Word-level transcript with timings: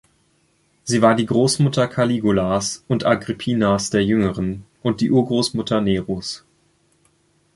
Sie 0.83 1.03
war 1.03 1.13
die 1.13 1.27
Großmutter 1.27 1.87
Caligulas 1.87 2.83
und 2.87 3.05
Agrippinas 3.05 3.91
der 3.91 4.03
Jüngeren 4.03 4.65
und 4.81 4.99
die 4.99 5.11
Urgroßmutter 5.11 5.79
Neros. 5.79 6.43